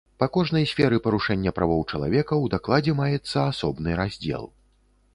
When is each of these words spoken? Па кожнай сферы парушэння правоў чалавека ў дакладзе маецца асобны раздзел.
Па 0.21 0.27
кожнай 0.35 0.65
сферы 0.71 0.97
парушэння 1.07 1.53
правоў 1.59 1.85
чалавека 1.91 2.33
ў 2.43 2.57
дакладзе 2.57 2.99
маецца 3.05 3.47
асобны 3.55 3.89
раздзел. 4.05 4.53